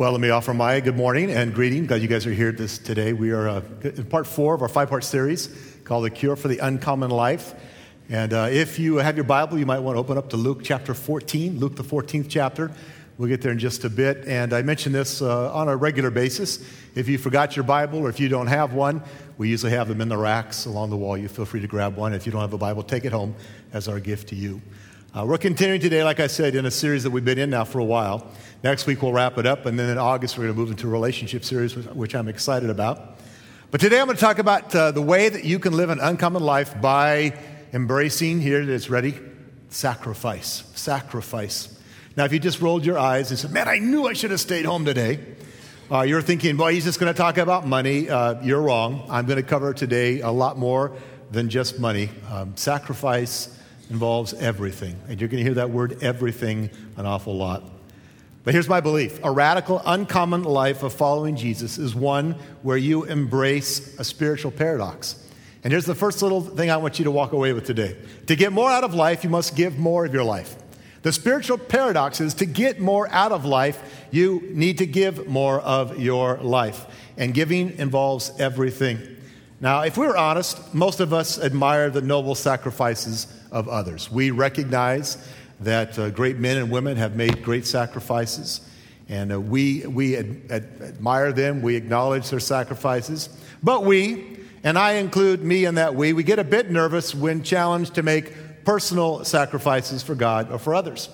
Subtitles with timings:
[0.00, 1.84] Well, let me offer my good morning and greeting.
[1.84, 3.12] Glad you guys are here this today.
[3.12, 6.56] We are uh, in part four of our five-part series called "The Cure for the
[6.56, 7.52] Uncommon Life."
[8.08, 10.60] And uh, if you have your Bible, you might want to open up to Luke
[10.62, 12.72] chapter 14, Luke the 14th chapter.
[13.18, 14.26] We'll get there in just a bit.
[14.26, 16.66] And I mention this uh, on a regular basis.
[16.94, 19.02] If you forgot your Bible or if you don't have one,
[19.36, 21.18] we usually have them in the racks along the wall.
[21.18, 22.14] You feel free to grab one.
[22.14, 23.34] If you don't have a Bible, take it home
[23.74, 24.62] as our gift to you.
[25.12, 27.64] Uh, we're continuing today, like I said, in a series that we've been in now
[27.64, 28.30] for a while.
[28.62, 30.86] Next week we'll wrap it up, and then in August we're going to move into
[30.86, 33.18] a relationship series, which I'm excited about.
[33.72, 35.98] But today I'm going to talk about uh, the way that you can live an
[35.98, 37.36] uncommon life by
[37.72, 39.18] embracing, here it is, ready?
[39.68, 40.62] Sacrifice.
[40.76, 41.76] Sacrifice.
[42.16, 44.40] Now, if you just rolled your eyes and said, Man, I knew I should have
[44.40, 45.18] stayed home today,
[45.90, 48.08] uh, you're thinking, Boy, he's just going to talk about money.
[48.08, 49.04] Uh, you're wrong.
[49.10, 50.92] I'm going to cover today a lot more
[51.32, 52.10] than just money.
[52.30, 53.56] Um, sacrifice
[53.90, 54.96] involves everything.
[55.08, 57.64] And you're going to hear that word everything an awful lot.
[58.42, 63.04] But here's my belief a radical, uncommon life of following Jesus is one where you
[63.04, 65.16] embrace a spiritual paradox.
[65.62, 67.96] And here's the first little thing I want you to walk away with today.
[68.28, 70.56] To get more out of life, you must give more of your life.
[71.02, 75.60] The spiritual paradox is to get more out of life, you need to give more
[75.60, 76.86] of your life.
[77.16, 79.16] And giving involves everything.
[79.60, 84.10] Now, if we're honest, most of us admire the noble sacrifices of others.
[84.10, 85.16] We recognize
[85.60, 88.60] that uh, great men and women have made great sacrifices,
[89.08, 93.28] and uh, we, we ad- ad- admire them, we acknowledge their sacrifices.
[93.62, 97.42] But we, and I include me in that we, we get a bit nervous when
[97.42, 101.08] challenged to make personal sacrifices for God or for others.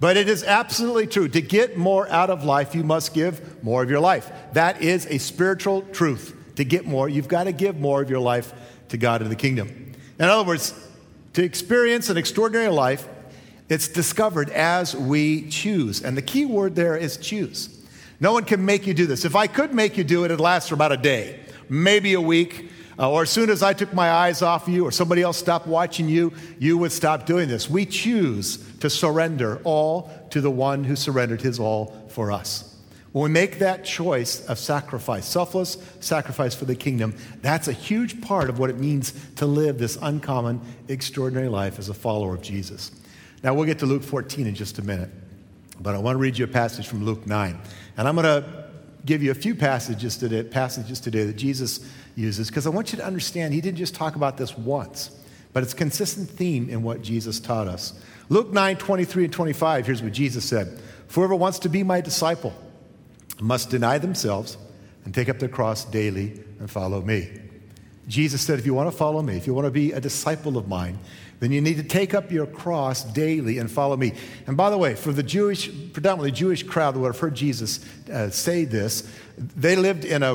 [0.00, 1.28] But it is absolutely true.
[1.28, 4.32] To get more out of life, you must give more of your life.
[4.52, 6.36] That is a spiritual truth.
[6.56, 8.52] To get more, you've got to give more of your life
[8.88, 9.92] to God and the kingdom.
[10.18, 10.74] In other words,
[11.34, 13.08] to experience an extraordinary life,
[13.68, 16.02] it's discovered as we choose.
[16.02, 17.68] And the key word there is choose.
[18.20, 19.24] No one can make you do this.
[19.24, 22.20] If I could make you do it, it'd last for about a day, maybe a
[22.20, 22.70] week.
[22.98, 25.66] Uh, or as soon as I took my eyes off you or somebody else stopped
[25.66, 27.68] watching you, you would stop doing this.
[27.68, 32.71] We choose to surrender all to the one who surrendered his all for us.
[33.12, 38.22] When we make that choice of sacrifice, selfless sacrifice for the kingdom, that's a huge
[38.22, 42.42] part of what it means to live this uncommon, extraordinary life as a follower of
[42.42, 42.90] Jesus.
[43.42, 45.10] Now, we'll get to Luke 14 in just a minute,
[45.78, 47.58] but I want to read you a passage from Luke 9.
[47.98, 48.64] And I'm going to
[49.04, 51.80] give you a few passages today, passages today that Jesus
[52.14, 55.10] uses because I want you to understand he didn't just talk about this once,
[55.52, 57.94] but it's a consistent theme in what Jesus taught us.
[58.28, 62.54] Luke 9 23 and 25, here's what Jesus said Whoever wants to be my disciple,
[63.42, 64.56] must deny themselves
[65.04, 67.28] and take up their cross daily and follow me.
[68.08, 70.56] Jesus said, if you want to follow me, if you want to be a disciple
[70.56, 70.98] of mine,
[71.40, 74.12] then you need to take up your cross daily and follow me.
[74.46, 77.84] And by the way, for the Jewish, predominantly Jewish crowd that would have heard Jesus
[78.12, 80.34] uh, say this, they lived in a,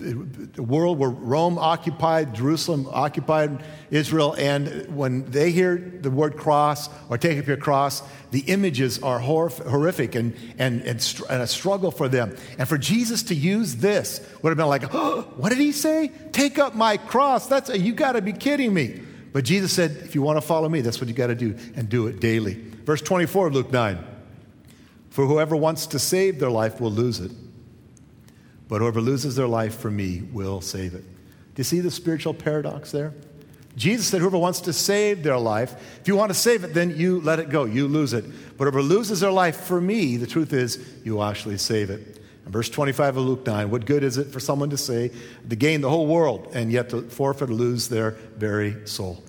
[0.00, 6.88] a world where Rome occupied, Jerusalem occupied Israel, and when they hear the word cross
[7.08, 11.90] or take up your cross, the images are horrific and, and, and, and, a struggle
[11.90, 12.36] for them.
[12.58, 16.12] And for Jesus to use this would have been like, oh, what did he say?
[16.32, 17.46] Take up my cross.
[17.46, 19.00] That's a, you got to be kidding me.
[19.32, 21.56] But Jesus said, if you want to follow me, that's what you got to do,
[21.76, 22.54] and do it daily.
[22.54, 24.04] Verse 24 of Luke 9
[25.10, 27.32] For whoever wants to save their life will lose it,
[28.70, 31.02] but whoever loses their life for me will save it.
[31.02, 33.12] Do you see the spiritual paradox there?
[33.76, 36.96] Jesus said, Whoever wants to save their life, if you want to save it, then
[36.96, 37.64] you let it go.
[37.64, 38.24] You lose it.
[38.56, 42.20] But whoever loses their life for me, the truth is, you actually save it.
[42.44, 45.10] And verse 25 of Luke 9 What good is it for someone to say,
[45.48, 49.22] to gain the whole world, and yet to forfeit or lose their very soul?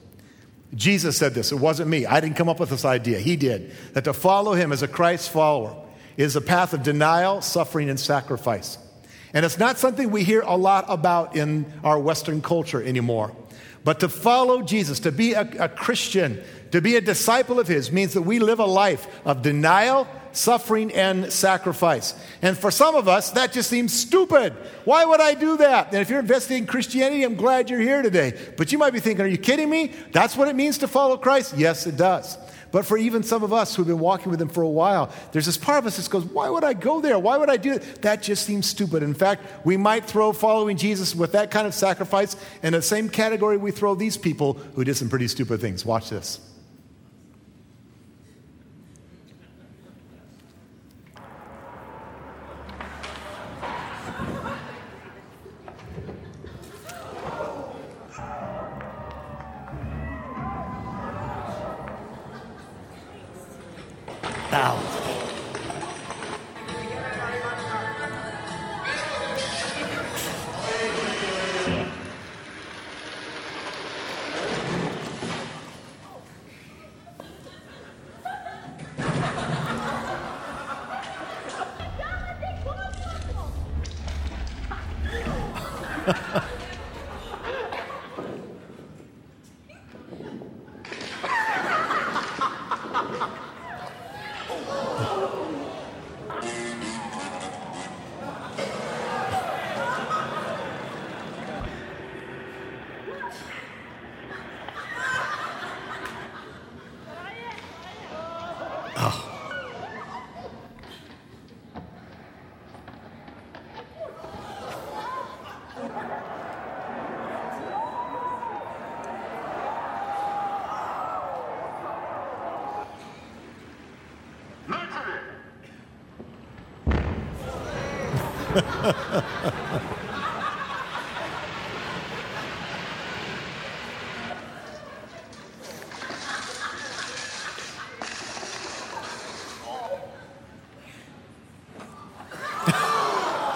[0.75, 1.51] Jesus said this.
[1.51, 2.05] It wasn't me.
[2.05, 3.17] I didn't come up with this idea.
[3.19, 3.73] He did.
[3.93, 5.75] That to follow him as a Christ follower
[6.15, 8.77] is a path of denial, suffering, and sacrifice.
[9.33, 13.33] And it's not something we hear a lot about in our Western culture anymore.
[13.83, 17.91] But to follow Jesus, to be a, a, Christian, to be a disciple of His,
[17.91, 22.13] means that we live a life of denial, suffering, and sacrifice.
[22.43, 24.53] And for some of us, that just seems stupid.
[24.85, 25.87] Why would I do that?
[25.87, 28.37] And if you're investing in Christianity, I'm glad you're here today.
[28.55, 29.93] But you might be thinking, are you kidding me?
[30.11, 31.57] That's what it means to follow Christ?
[31.57, 32.37] Yes, it does.
[32.71, 35.45] But for even some of us who've been walking with him for a while, there's
[35.45, 37.19] this part of us that goes, Why would I go there?
[37.19, 38.01] Why would I do it?
[38.01, 39.03] That just seems stupid.
[39.03, 43.09] In fact, we might throw following Jesus with that kind of sacrifice in the same
[43.09, 45.85] category we throw these people who did some pretty stupid things.
[45.85, 46.50] Watch this.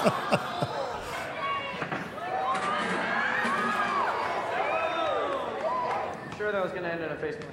[6.37, 7.51] sure that was going to end in a face plant.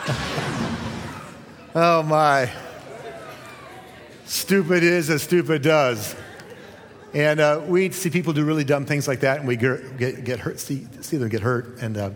[1.72, 2.50] Oh my.
[4.50, 6.16] Stupid is as stupid does.
[7.14, 10.24] And uh, we see people do really dumb things like that, and we get, get,
[10.24, 12.10] get hurt, see, see them get hurt, and uh,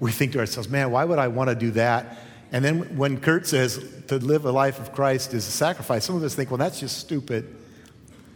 [0.00, 2.18] we think to ourselves, man, why would I want to do that?
[2.50, 3.78] And then when Kurt says
[4.08, 6.80] to live a life of Christ is a sacrifice, some of us think, well, that's
[6.80, 7.56] just stupid.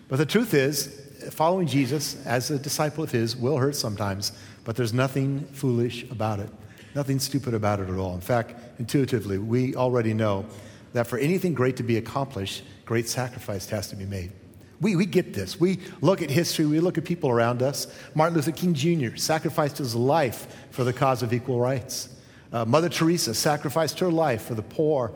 [0.07, 4.31] But the truth is, following Jesus as a disciple of his will hurt sometimes,
[4.63, 6.49] but there's nothing foolish about it.
[6.95, 8.15] Nothing stupid about it at all.
[8.15, 10.47] In fact, intuitively, we already know
[10.93, 12.63] that for anything great to be accomplished,
[12.93, 14.31] great sacrifice has to be made.
[14.83, 15.59] We, we get this.
[15.59, 17.87] We look at history, we look at people around us.
[18.15, 19.17] Martin Luther King Jr.
[19.17, 22.11] sacrificed his life for the cause of equal rights.
[22.53, 25.11] Uh, Mother Teresa sacrificed her life for the poor.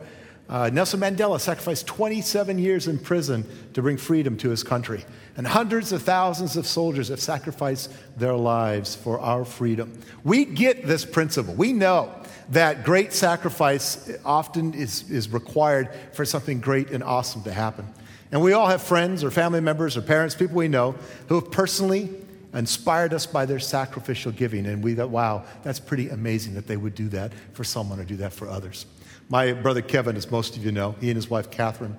[0.48, 3.44] Uh, Nelson Mandela sacrificed 27 years in prison
[3.74, 5.04] to bring freedom to his country.
[5.36, 10.00] And hundreds of thousands of soldiers have sacrificed their lives for our freedom.
[10.24, 11.52] We get this principle.
[11.52, 17.52] We know that great sacrifice often is, is required for something great and awesome to
[17.52, 17.86] happen.
[18.32, 20.96] And we all have friends or family members or parents, people we know,
[21.28, 22.10] who have personally
[22.54, 24.66] inspired us by their sacrificial giving.
[24.66, 28.04] And we thought, wow, that's pretty amazing that they would do that for someone or
[28.04, 28.86] do that for others.
[29.28, 31.96] My brother Kevin, as most of you know, he and his wife Catherine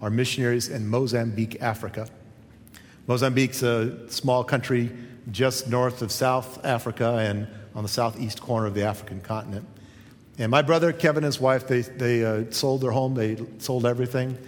[0.00, 2.08] are missionaries in Mozambique, Africa.
[3.06, 4.90] Mozambique's a small country
[5.30, 9.66] just north of South Africa and on the southeast corner of the African continent.
[10.40, 13.84] And my brother Kevin and his wife, they, they uh, sold their home, they sold
[13.84, 14.38] everything,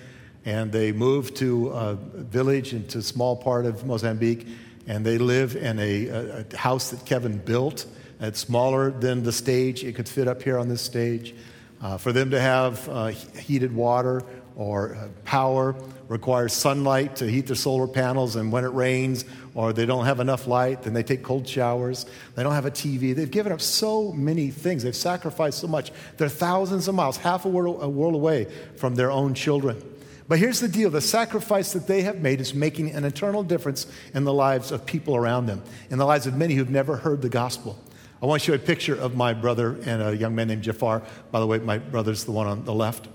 [0.42, 4.46] and they moved to a village into a small part of Mozambique,
[4.86, 7.84] and they live in a, a, a house that Kevin built.
[8.20, 11.34] It's smaller than the stage, it could fit up here on this stage.
[11.82, 14.22] Uh, for them to have uh, heated water
[14.56, 15.74] or uh, power
[16.12, 20.20] requires sunlight to heat their solar panels, and when it rains or they don't have
[20.20, 22.04] enough light, then they take cold showers.
[22.34, 23.14] They don't have a TV.
[23.16, 24.82] They've given up so many things.
[24.82, 25.90] They've sacrificed so much.
[26.18, 29.82] They're thousands of miles, half a world, a world away from their own children.
[30.28, 33.86] But here's the deal the sacrifice that they have made is making an eternal difference
[34.12, 37.22] in the lives of people around them, in the lives of many who've never heard
[37.22, 37.78] the gospel.
[38.22, 41.02] I want to show a picture of my brother and a young man named Jafar.
[41.30, 43.08] By the way, my brother's the one on the left.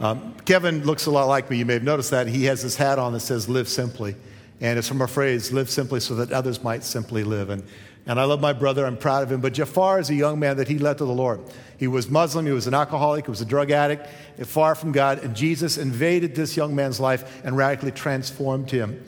[0.00, 1.58] Um, Kevin looks a lot like me.
[1.58, 2.26] You may have noticed that.
[2.26, 4.16] He has this hat on that says, Live simply.
[4.60, 7.48] And it's from a phrase, live simply so that others might simply live.
[7.48, 7.62] And,
[8.06, 8.86] and I love my brother.
[8.86, 9.40] I'm proud of him.
[9.40, 11.40] But Jafar is a young man that he led to the Lord.
[11.78, 12.44] He was Muslim.
[12.46, 13.26] He was an alcoholic.
[13.26, 14.06] He was a drug addict,
[14.46, 15.20] far from God.
[15.20, 19.02] And Jesus invaded this young man's life and radically transformed him.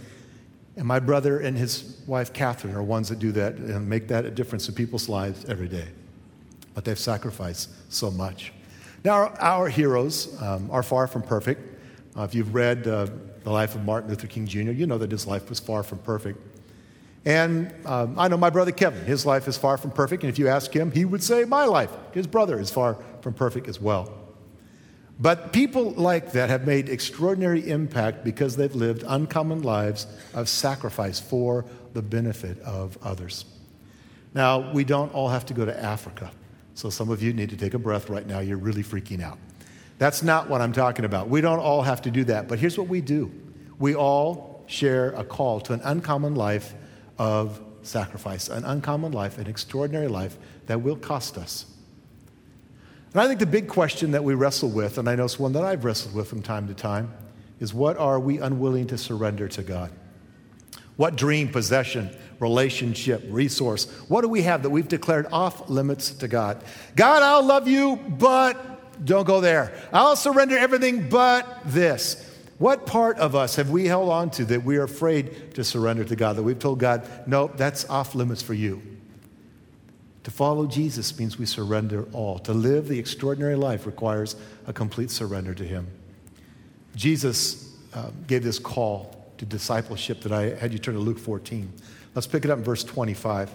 [0.76, 4.24] And my brother and his wife, Catherine, are ones that do that and make that
[4.24, 5.88] a difference in people's lives every day.
[6.74, 8.52] But they've sacrificed so much.
[9.04, 11.60] Now, our, our heroes um, are far from perfect.
[12.16, 13.08] Uh, if you've read uh,
[13.42, 15.98] the life of Martin Luther King Jr., you know that his life was far from
[15.98, 16.38] perfect.
[17.24, 20.22] And um, I know my brother Kevin, his life is far from perfect.
[20.22, 23.34] And if you ask him, he would say, My life, his brother, is far from
[23.34, 24.12] perfect as well.
[25.20, 31.20] But people like that have made extraordinary impact because they've lived uncommon lives of sacrifice
[31.20, 33.44] for the benefit of others.
[34.34, 36.32] Now, we don't all have to go to Africa.
[36.74, 38.40] So some of you need to take a breath right now.
[38.40, 39.38] You're really freaking out.
[39.98, 41.28] That's not what I'm talking about.
[41.28, 42.48] We don't all have to do that.
[42.48, 43.30] But here's what we do
[43.78, 46.74] we all share a call to an uncommon life
[47.18, 51.66] of sacrifice, an uncommon life, an extraordinary life that will cost us.
[53.12, 55.52] And I think the big question that we wrestle with, and I know it's one
[55.52, 57.12] that I've wrestled with from time to time,
[57.60, 59.92] is what are we unwilling to surrender to God?
[61.02, 66.28] What dream, possession, relationship, resource, what do we have that we've declared off limits to
[66.28, 66.62] God?
[66.94, 69.76] God, I'll love you, but don't go there.
[69.92, 72.24] I'll surrender everything but this.
[72.58, 76.04] What part of us have we held on to that we are afraid to surrender
[76.04, 76.36] to God?
[76.36, 78.80] That we've told God, no, that's off limits for you.
[80.22, 82.38] To follow Jesus means we surrender all.
[82.38, 84.36] To live the extraordinary life requires
[84.68, 85.88] a complete surrender to Him.
[86.94, 91.72] Jesus uh, gave this call to discipleship that I had you turn to Luke 14.
[92.14, 93.50] Let's pick it up in verse 25.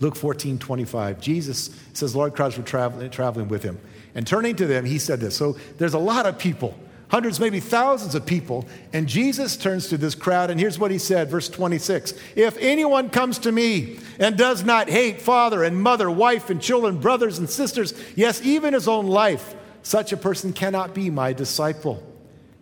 [0.00, 1.20] Luke 14, 25.
[1.20, 3.78] Jesus says, Lord crowds were traveling, traveling with him.
[4.14, 5.36] And turning to them, he said this.
[5.36, 8.64] So there's a lot of people hundreds, maybe thousands of people.
[8.94, 13.10] And Jesus turns to this crowd, and here's what he said, verse 26 If anyone
[13.10, 17.50] comes to me and does not hate father and mother, wife and children, brothers and
[17.50, 22.02] sisters, yes, even his own life, such a person cannot be my disciple.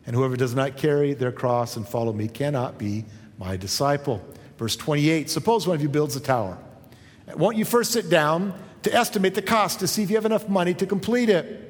[0.06, 3.04] And whoever does not carry their cross and follow me cannot be
[3.38, 4.22] my disciple.
[4.58, 6.58] Verse 28 Suppose one of you builds a tower.
[7.36, 10.48] Won't you first sit down to estimate the cost to see if you have enough
[10.48, 11.64] money to complete it?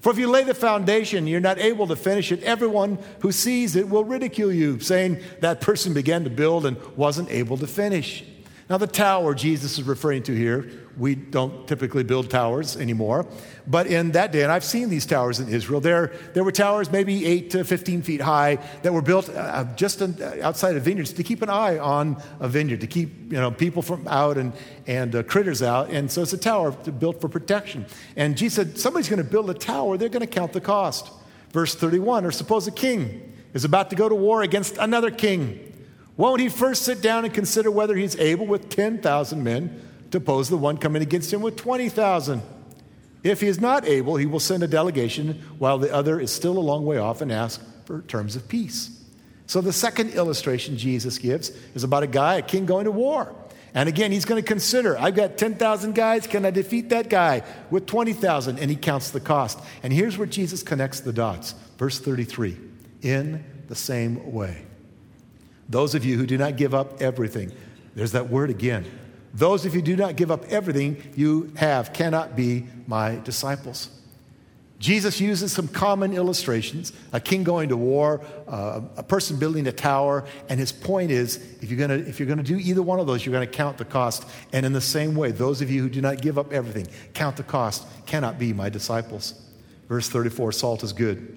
[0.00, 3.76] For if you lay the foundation, you're not able to finish it, everyone who sees
[3.76, 8.24] it will ridicule you, saying that person began to build and wasn't able to finish.
[8.68, 13.26] Now, the tower Jesus is referring to here, we don't typically build towers anymore,
[13.66, 16.90] but in that day, and I've seen these towers in Israel, there, there were towers
[16.90, 20.84] maybe 8 to 15 feet high that were built uh, just in, uh, outside of
[20.84, 24.38] vineyards to keep an eye on a vineyard, to keep you know, people from out
[24.38, 24.52] and,
[24.86, 25.90] and uh, critters out.
[25.90, 27.86] And so it's a tower built for protection.
[28.16, 31.10] And Jesus said, somebody's going to build a tower, they're going to count the cost.
[31.50, 35.72] Verse 31, or suppose a king is about to go to war against another king.
[36.16, 40.48] Won't he first sit down and consider whether he's able with 10,000 men to oppose
[40.48, 42.42] the one coming against him with 20,000?
[43.22, 46.56] If he is not able, he will send a delegation while the other is still
[46.56, 49.04] a long way off and ask for terms of peace.
[49.46, 53.34] So the second illustration Jesus gives is about a guy, a king going to war.
[53.74, 56.26] And again, he's going to consider I've got 10,000 guys.
[56.26, 58.58] Can I defeat that guy with 20,000?
[58.58, 59.58] And he counts the cost.
[59.82, 61.54] And here's where Jesus connects the dots.
[61.78, 62.56] Verse 33
[63.02, 64.62] In the same way.
[65.68, 67.52] Those of you who do not give up everything,
[67.94, 68.86] there's that word again.
[69.36, 73.90] Those of you who do not give up everything you have cannot be my disciples.
[74.78, 79.72] Jesus uses some common illustrations a king going to war, uh, a person building a
[79.72, 83.06] tower, and his point is if you're going if you're to do either one of
[83.06, 84.26] those, you're to count the cost.
[84.54, 87.36] And in the same way, those of you who do not give up everything, count
[87.36, 89.34] the cost, cannot be my disciples.
[89.86, 91.36] Verse 34 salt is good,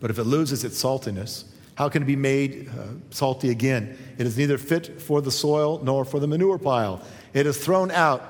[0.00, 1.44] but if it loses its saltiness,
[1.76, 3.96] how can it be made uh, salty again?
[4.18, 7.02] It is neither fit for the soil nor for the manure pile.
[7.34, 8.22] It is thrown out.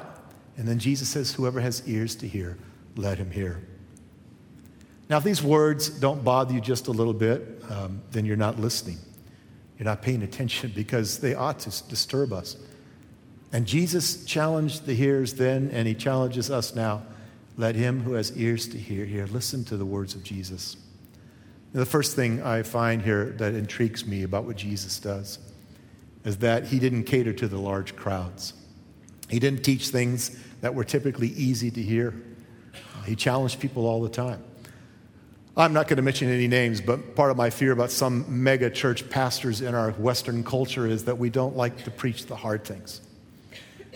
[0.56, 2.58] And then Jesus says, Whoever has ears to hear,
[2.96, 3.62] let him hear.
[5.08, 8.58] Now, if these words don't bother you just a little bit, um, then you're not
[8.58, 8.98] listening.
[9.78, 12.56] You're not paying attention because they ought to disturb us.
[13.52, 17.02] And Jesus challenged the hearers then, and he challenges us now.
[17.56, 19.26] Let him who has ears to hear hear.
[19.26, 20.76] Listen to the words of Jesus.
[21.76, 25.38] The first thing I find here that intrigues me about what Jesus does
[26.24, 28.54] is that he didn't cater to the large crowds.
[29.28, 32.14] He didn't teach things that were typically easy to hear.
[33.04, 34.42] He challenged people all the time.
[35.54, 38.70] I'm not going to mention any names, but part of my fear about some mega
[38.70, 42.64] church pastors in our Western culture is that we don't like to preach the hard
[42.64, 43.02] things.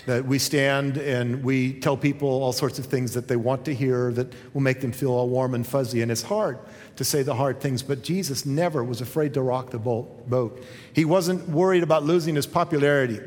[0.07, 3.75] That we stand and we tell people all sorts of things that they want to
[3.75, 6.03] hear that will make them feel all warm and fuzzy.
[6.03, 6.59] And it's hard
[6.97, 10.65] to say the hard things, but Jesus never was afraid to rock the boat.
[10.93, 13.21] He wasn't worried about losing his popularity.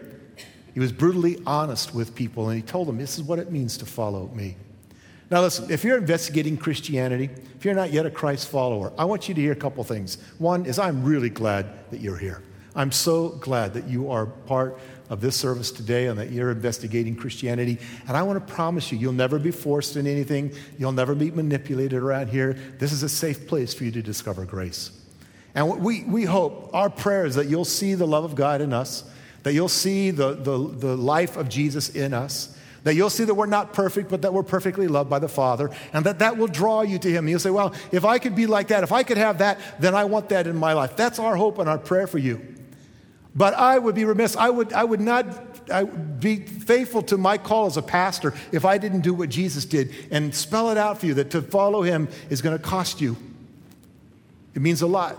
[0.74, 3.78] He was brutally honest with people, and he told them, This is what it means
[3.78, 4.58] to follow me.
[5.30, 9.28] Now, listen, if you're investigating Christianity, if you're not yet a Christ follower, I want
[9.28, 10.18] you to hear a couple things.
[10.38, 12.44] One is I'm really glad that you're here.
[12.76, 14.80] I'm so glad that you are part
[15.10, 17.80] of this service today and that you're investigating Christianity.
[18.08, 21.32] And I want to promise you, you'll never be forced in anything, you'll never be
[21.32, 22.58] manipulated around here.
[22.80, 24.92] This is a safe place for you to discover grace.
[25.56, 28.74] And we, we hope, our prayer is that you'll see the love of God in
[28.74, 29.04] us,
[29.44, 33.36] that you'll see the, the, the life of Jesus in us, that you'll see that
[33.36, 36.48] we're not perfect, but that we're perfectly loved by the Father, and that that will
[36.48, 37.28] draw you to Him.
[37.28, 39.96] You'll say, Well, if I could be like that, if I could have that, then
[39.96, 40.96] I want that in my life.
[40.96, 42.42] That's our hope and our prayer for you.
[43.36, 47.18] But I would be remiss, I would, I would not I would be faithful to
[47.18, 50.78] my call as a pastor if I didn't do what Jesus did and spell it
[50.78, 53.16] out for you that to follow him is going to cost you.
[54.54, 55.18] It means a lot.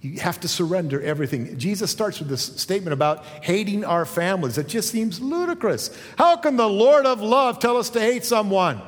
[0.00, 1.58] You have to surrender everything.
[1.58, 4.56] Jesus starts with this statement about hating our families.
[4.56, 5.90] It just seems ludicrous.
[6.16, 8.80] How can the Lord of love tell us to hate someone?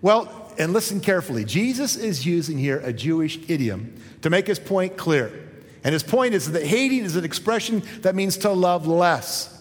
[0.00, 1.44] Well, and listen carefully.
[1.44, 5.45] Jesus is using here a Jewish idiom to make his point clear.
[5.86, 9.56] And his point is that hating is an expression that means to love less.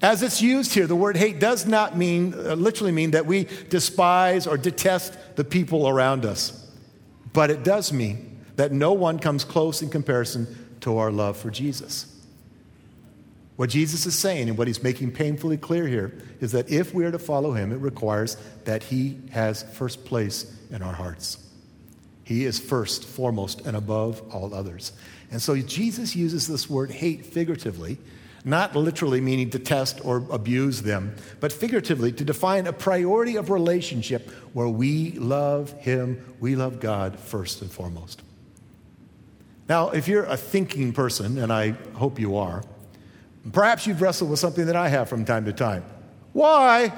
[0.00, 3.46] As it's used here, the word hate does not mean, uh, literally mean that we
[3.68, 6.66] despise or detest the people around us.
[7.34, 11.50] But it does mean that no one comes close in comparison to our love for
[11.50, 12.16] Jesus.
[13.56, 17.04] What Jesus is saying and what he's making painfully clear here is that if we
[17.04, 21.44] are to follow him, it requires that he has first place in our hearts.
[22.24, 24.92] He is first, foremost, and above all others.
[25.30, 27.98] And so Jesus uses this word hate figuratively,
[28.44, 34.30] not literally meaning detest or abuse them, but figuratively to define a priority of relationship
[34.52, 38.22] where we love him, we love God first and foremost.
[39.68, 42.62] Now, if you're a thinking person, and I hope you are,
[43.52, 45.84] Perhaps you've wrestled with something that I have from time to time.
[46.32, 46.92] Why?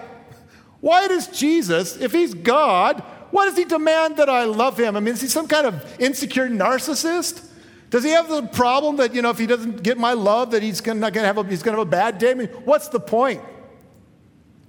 [0.80, 4.96] Why does Jesus, if he's God, why does he demand that I love him?
[4.96, 7.46] I mean, is he some kind of insecure narcissist?
[7.90, 10.62] Does he have the problem that, you know, if he doesn't get my love, that
[10.62, 12.30] he's gonna, not going to have a, he's to have a bad day?
[12.30, 13.42] I mean, what's the point?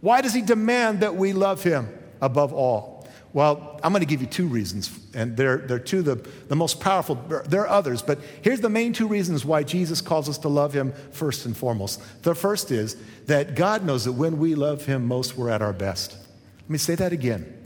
[0.01, 1.87] Why does he demand that we love him
[2.19, 3.07] above all?
[3.33, 6.15] Well, I'm going to give you two reasons, and they're, they're two the,
[6.47, 7.15] the most powerful.
[7.47, 10.73] There are others, but here's the main two reasons why Jesus calls us to love
[10.73, 12.01] him first and foremost.
[12.23, 12.97] The first is
[13.27, 16.17] that God knows that when we love him most, we're at our best.
[16.61, 17.61] Let me say that again.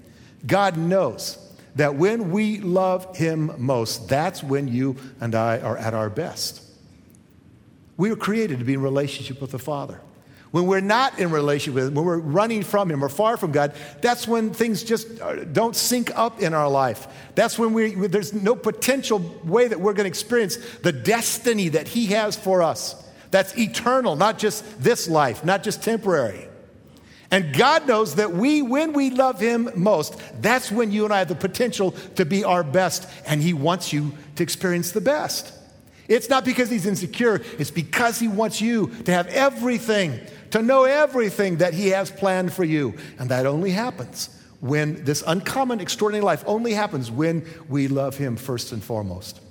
[0.46, 1.40] God knows
[1.75, 6.62] that when we love him most, that's when you and I are at our best.
[7.98, 10.01] We were created to be in relationship with the Father.
[10.51, 13.51] When we're not in relationship with Him, when we're running from Him or far from
[13.51, 17.08] God, that's when things just uh, don't sync up in our life.
[17.36, 21.89] That's when we, there's no potential way that we're going to experience the destiny that
[21.89, 22.95] He has for us.
[23.32, 26.47] That's eternal, not just this life, not just temporary.
[27.32, 31.20] And God knows that we, when we love Him most, that's when you and I
[31.20, 35.54] have the potential to be our best, and He wants you to experience the best.
[36.08, 40.20] It's not because He's insecure, it's because He wants you to have everything
[40.52, 42.96] to know everything that He has planned for you.
[43.20, 44.30] And that only happens
[44.62, 49.42] when this uncommon, extraordinary life only happens when we love Him first and foremost.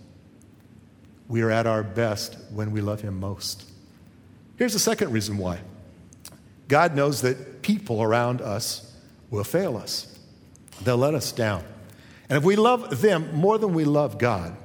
[1.29, 3.71] We are at our best when we love Him most.
[4.57, 5.61] Here's the second reason why
[6.69, 8.93] God knows that people around us
[9.31, 10.19] will fail us,
[10.83, 11.65] they'll let us down.
[12.29, 14.57] And if we love them more than we love God,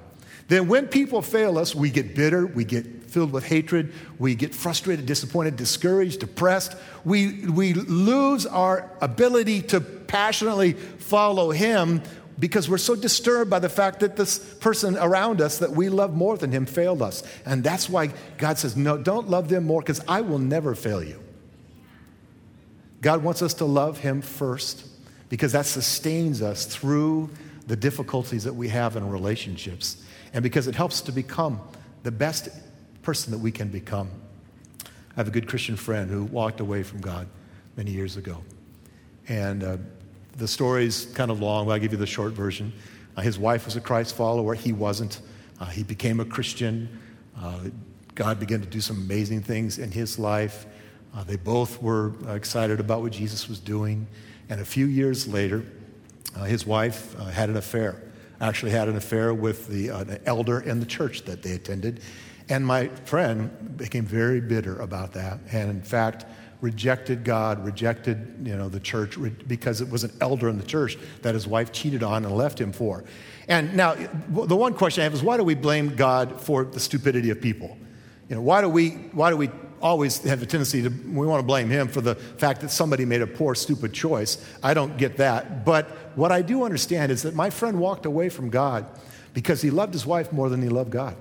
[0.48, 3.94] then when people fail us, we get bitter, we get filled with hatred.
[4.18, 6.76] We get frustrated, disappointed, discouraged, depressed.
[7.04, 12.02] We, we lose our ability to passionately follow Him
[12.38, 16.16] because we're so disturbed by the fact that this person around us that we love
[16.16, 17.24] more than Him failed us.
[17.46, 21.04] And that's why God says, No, don't love them more because I will never fail
[21.04, 21.20] you.
[23.02, 24.86] God wants us to love Him first
[25.30, 27.30] because that sustains us through
[27.68, 31.62] the difficulties that we have in relationships and because it helps to become
[32.04, 32.50] the best
[33.02, 34.10] person that we can become.
[34.84, 37.28] I have a good Christian friend who walked away from God
[37.76, 38.44] many years ago.
[39.28, 39.78] And uh,
[40.38, 42.74] the story's kind of long, but I'll give you the short version.
[43.16, 45.22] Uh, his wife was a Christ follower, he wasn't.
[45.60, 47.00] Uh, he became a Christian.
[47.38, 47.66] Uh,
[48.16, 50.66] God began to do some amazing things in his life.
[51.16, 54.08] Uh, they both were excited about what Jesus was doing.
[54.50, 55.64] And a few years later,
[56.36, 58.02] uh, his wife had an affair.
[58.42, 62.02] Actually, had an affair with the, an elder in the church that they attended.
[62.48, 65.40] And my friend became very bitter about that.
[65.52, 66.26] And in fact,
[66.62, 69.18] rejected God, rejected you know, the church
[69.48, 72.60] because it was an elder in the church that his wife cheated on and left
[72.60, 73.04] him for.
[73.48, 73.96] And now,
[74.30, 77.42] the one question I have is why do we blame God for the stupidity of
[77.42, 77.78] people?
[78.30, 79.50] You know, why do we, why do we
[79.82, 83.06] always have a tendency to, we want to blame him for the fact that somebody
[83.06, 84.44] made a poor, stupid choice?
[84.64, 85.66] I don't get that.
[85.66, 88.86] But what I do understand is that my friend walked away from God
[89.34, 91.16] because he loved his wife more than he loved God.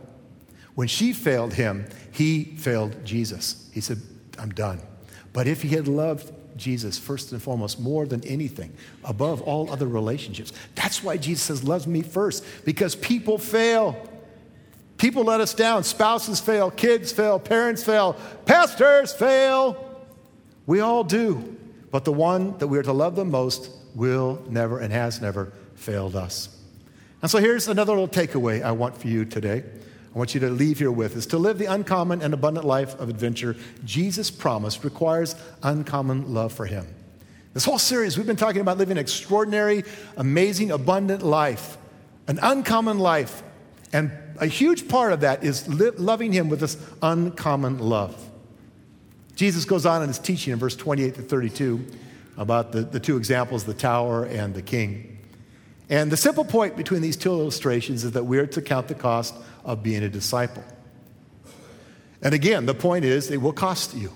[0.74, 3.68] When she failed him, he failed Jesus.
[3.72, 4.00] He said,
[4.38, 4.80] I'm done.
[5.32, 8.72] But if he had loved Jesus first and foremost more than anything,
[9.04, 13.96] above all other relationships, that's why Jesus says, Love me first, because people fail.
[14.98, 15.84] People let us down.
[15.84, 19.84] Spouses fail, kids fail, parents fail, pastors fail.
[20.66, 21.56] We all do.
[21.90, 25.52] But the one that we are to love the most will never and has never
[25.74, 26.54] failed us.
[27.22, 29.64] And so here's another little takeaway I want for you today.
[30.14, 32.98] I want you to leave here with is to live the uncommon and abundant life
[32.98, 36.86] of adventure Jesus promised requires uncommon love for Him.
[37.54, 39.84] This whole series, we've been talking about living an extraordinary,
[40.16, 41.78] amazing, abundant life,
[42.26, 43.42] an uncommon life.
[43.92, 48.28] And a huge part of that is li- loving Him with this uncommon love.
[49.38, 51.86] Jesus goes on in his teaching in verse 28 to 32
[52.36, 55.16] about the, the two examples, the tower and the king.
[55.88, 59.36] And the simple point between these two illustrations is that we're to count the cost
[59.64, 60.64] of being a disciple.
[62.20, 64.10] And again, the point is it will cost you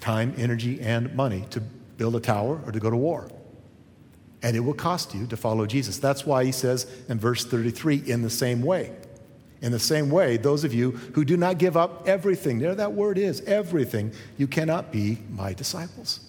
[0.00, 3.30] time, energy, and money to build a tower or to go to war.
[4.42, 5.98] And it will cost you to follow Jesus.
[5.98, 8.92] That's why he says in verse 33 in the same way.
[9.64, 12.92] In the same way, those of you who do not give up everything, there that
[12.92, 16.20] word is, everything, you cannot be my disciples.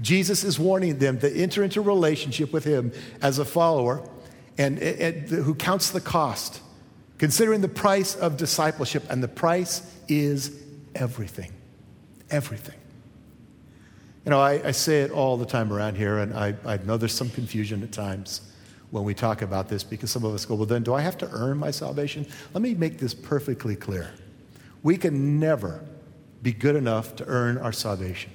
[0.00, 4.08] Jesus is warning them to enter into relationship with him as a follower
[4.56, 6.62] and, and, who counts the cost,
[7.18, 10.58] considering the price of discipleship, and the price is
[10.94, 11.52] everything.
[12.30, 12.80] Everything.
[14.24, 16.96] You know, I, I, say it all the time around here, and I, I know
[16.96, 18.40] there's some confusion at times
[18.94, 21.18] when we talk about this because some of us go, well, then do I have
[21.18, 22.24] to earn my salvation?
[22.52, 24.08] Let me make this perfectly clear.
[24.84, 25.84] We can never
[26.42, 28.30] be good enough to earn our salvation.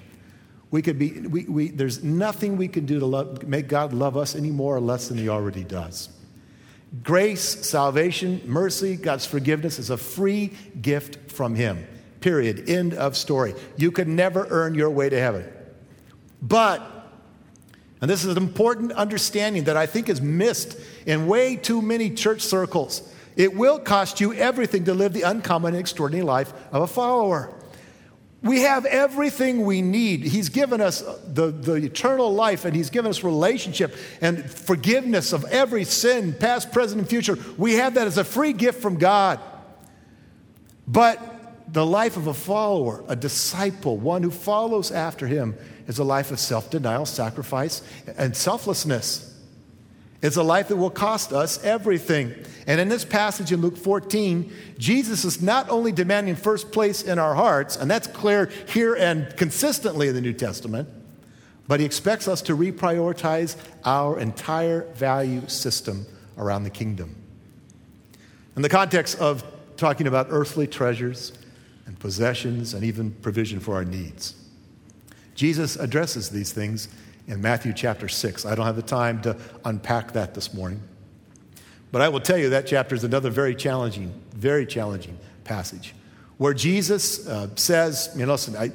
[0.70, 4.18] We could be, we, we, there's nothing we can do to love, make God love
[4.18, 6.10] us any more or less than He already does.
[7.04, 11.88] Grace, salvation, mercy, God's forgiveness is a free gift from Him.
[12.20, 12.70] Period.
[12.70, 13.56] End of story.
[13.78, 15.50] You could never earn your way to heaven.
[16.42, 16.99] But,
[18.02, 22.10] and this is an important understanding that I think is missed in way too many
[22.10, 23.02] church circles,
[23.36, 27.54] it will cost you everything to live the uncommon and extraordinary life of a follower.
[28.42, 30.24] We have everything we need.
[30.24, 35.44] He's given us the, the eternal life and He's given us relationship and forgiveness of
[35.46, 37.38] every sin, past, present, and future.
[37.58, 39.42] We have that as a free gift from God.
[40.88, 41.22] But
[41.68, 45.56] the life of a follower, a disciple, one who follows after Him,
[45.90, 47.82] is a life of self denial, sacrifice,
[48.16, 49.26] and selflessness.
[50.22, 52.36] It's a life that will cost us everything.
[52.68, 57.18] And in this passage in Luke 14, Jesus is not only demanding first place in
[57.18, 60.88] our hearts, and that's clear here and consistently in the New Testament,
[61.68, 66.06] but he expects us to reprioritize our entire value system
[66.38, 67.16] around the kingdom.
[68.56, 69.44] In the context of
[69.78, 71.32] talking about earthly treasures
[71.86, 74.36] and possessions and even provision for our needs,
[75.40, 76.90] Jesus addresses these things
[77.30, 78.46] in Matthew chapter 6.
[78.46, 80.82] I don't have the time to unpack that this morning.
[81.94, 85.96] But I will tell you that chapter is another very challenging, very challenging passage
[86.40, 88.72] where Jesus uh, says, you know, listen, I,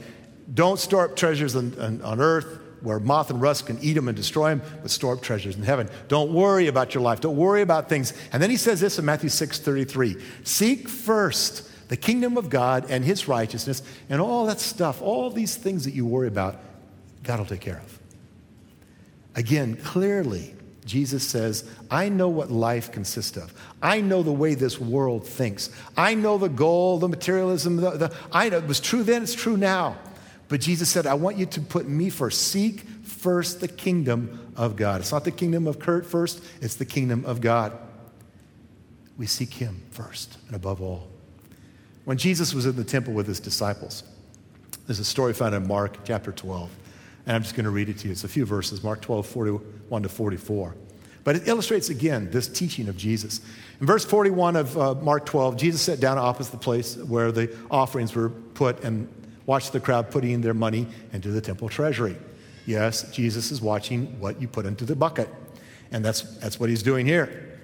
[0.55, 4.09] don't store up treasures on, on, on earth where moth and rust can eat them
[4.09, 5.91] and destroy them, but store up treasures in heaven.
[6.09, 7.21] Don't worry about your life.
[7.21, 8.15] Don't worry about things.
[8.33, 12.87] And then he says this in Matthew 6 33 Seek first the kingdom of God
[12.89, 16.61] and his righteousness, and all that stuff, all these things that you worry about,
[17.23, 17.99] God will take care of.
[19.35, 23.53] Again, clearly, Jesus says, I know what life consists of.
[23.83, 25.71] I know the way this world thinks.
[25.97, 27.77] I know the goal, the materialism.
[27.77, 29.97] The, the, I know it was true then, it's true now.
[30.49, 32.43] But Jesus said, I want you to put me first.
[32.43, 35.01] Seek first the kingdom of God.
[35.01, 37.77] It's not the kingdom of Kurt first, it's the kingdom of God.
[39.17, 41.09] We seek him first and above all.
[42.05, 44.05] When Jesus was in the temple with his disciples,
[44.87, 46.71] there's a story found in Mark chapter 12.
[47.27, 48.13] And I'm just going to read it to you.
[48.13, 50.75] It's a few verses, Mark 12, 41 to 44.
[51.25, 53.41] But it illustrates again this teaching of Jesus.
[53.81, 57.57] In verse 41 of uh, Mark 12, Jesus sat down opposite the place where the
[57.71, 59.09] offerings were put and
[59.47, 62.17] watched the crowd putting their money into the temple treasury.
[62.67, 65.31] Yes, Jesus is watching what you put into the bucket.
[65.91, 67.59] And that's, that's what he's doing here.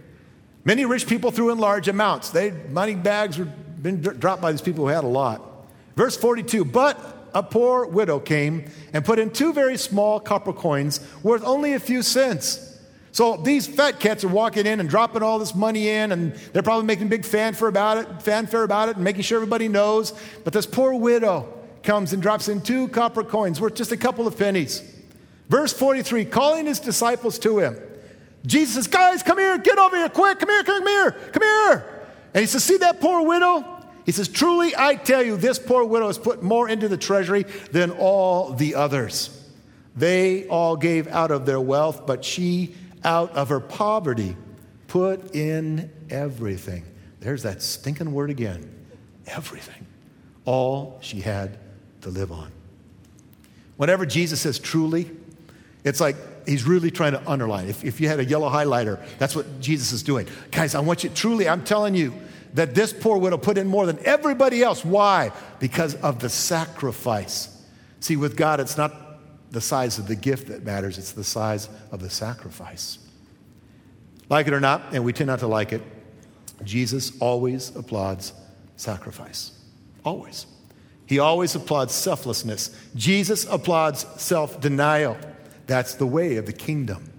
[0.65, 2.31] Many rich people threw in large amounts.
[2.31, 3.49] They, money bags were
[3.83, 5.43] been dropped by these people who had a lot.
[5.97, 11.01] Verse 42, but a poor widow came and put in two very small copper coins
[11.23, 12.67] worth only a few cents.
[13.13, 16.63] So these fat cats are walking in and dropping all this money in, and they're
[16.63, 20.13] probably making big fanfare about it, fanfare about it, and making sure everybody knows.
[20.45, 24.27] But this poor widow comes and drops in two copper coins worth just a couple
[24.27, 24.83] of pennies.
[25.49, 27.77] Verse 43, calling his disciples to him.
[28.47, 32.00] Jesus says, Guys, come here, get over here, quick, come here, come here, come here.
[32.35, 33.65] And he says, See that poor widow?
[34.07, 37.45] He says, Truly, I tell you, this poor widow has put more into the treasury
[37.73, 39.37] than all the others.
[39.97, 44.37] They all gave out of their wealth, but she, out of her poverty,
[44.87, 46.85] put in everything.
[47.21, 48.77] There's that stinking word again
[49.27, 49.87] everything.
[50.45, 51.57] All she had
[52.01, 52.51] to live on.
[53.77, 55.11] Whenever Jesus says truly,
[55.85, 56.17] it's like
[56.51, 57.69] he's really trying to underline.
[57.69, 60.27] If, if you had a yellow highlighter, that's what Jesus is doing.
[60.51, 62.13] Guys, I want you, truly, I'm telling you,
[62.55, 64.85] that this poor widow put in more than everybody else.
[64.85, 65.31] Why?
[65.61, 67.65] Because of the sacrifice.
[68.01, 68.93] See, with God, it's not
[69.53, 72.99] the size of the gift that matters, it's the size of the sacrifice.
[74.29, 75.83] Like it or not, and we tend not to like it,
[76.65, 78.33] Jesus always applauds
[78.77, 79.53] sacrifice.
[80.05, 80.47] Always.
[81.07, 82.77] He always applauds selflessness.
[82.97, 85.17] Jesus applauds self denial.
[85.71, 87.13] That's the way of the kingdom.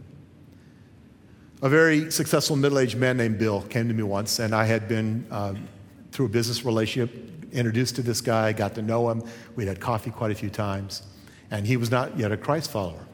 [1.62, 4.90] A very successful middle aged man named Bill came to me once, and I had
[4.90, 5.70] been, um,
[6.12, 9.24] through a business relationship, introduced to this guy, got to know him.
[9.56, 11.02] We'd had coffee quite a few times,
[11.50, 13.08] and he was not yet a Christ follower.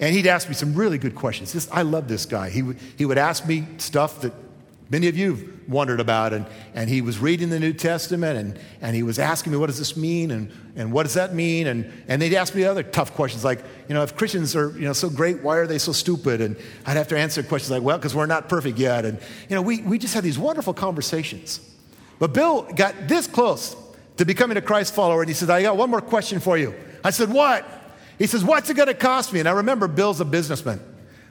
[0.00, 1.52] And he'd ask me some really good questions.
[1.52, 2.50] This, I love this guy.
[2.50, 4.32] He, would, he would ask me stuff that
[4.90, 6.32] many of you wondered about.
[6.32, 9.66] And, and he was reading the New Testament and, and he was asking me, what
[9.66, 10.30] does this mean?
[10.30, 11.66] And, and what does that mean?
[11.66, 14.84] And, and they'd ask me other tough questions like, you know, if Christians are, you
[14.86, 16.40] know, so great, why are they so stupid?
[16.40, 19.04] And I'd have to answer questions like, well, because we're not perfect yet.
[19.04, 19.18] And,
[19.48, 21.60] you know, we, we just had these wonderful conversations.
[22.18, 23.76] But Bill got this close
[24.16, 25.22] to becoming a Christ follower.
[25.22, 26.74] And he said, I got one more question for you.
[27.02, 27.66] I said, what?
[28.18, 29.40] He says, what's it going to cost me?
[29.40, 30.80] And I remember Bill's a businessman